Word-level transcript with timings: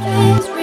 Please 0.00 0.57